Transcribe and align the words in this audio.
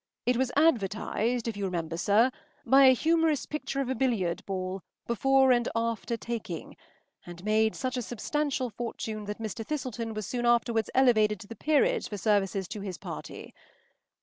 It 0.25 0.35
was 0.35 0.51
advertised, 0.55 1.47
if 1.47 1.55
you 1.55 1.63
remember, 1.65 1.95
sir, 1.95 2.31
by 2.65 2.85
a 2.85 2.93
humorous 2.95 3.45
picture 3.45 3.81
of 3.81 3.89
a 3.89 3.93
billiard 3.93 4.43
ball, 4.47 4.81
before 5.05 5.51
and 5.51 5.69
after 5.75 6.17
taking, 6.17 6.75
and 7.23 7.43
made 7.43 7.75
such 7.75 7.95
a 7.97 8.01
substantial 8.01 8.71
fortune 8.71 9.25
that 9.25 9.37
Mr. 9.37 9.63
Thistleton 9.63 10.15
was 10.15 10.25
soon 10.25 10.47
afterwards 10.47 10.89
elevated 10.95 11.39
to 11.41 11.47
the 11.47 11.55
peerage 11.55 12.09
for 12.09 12.17
services 12.17 12.67
to 12.69 12.81
his 12.81 12.97
Party. 12.97 13.53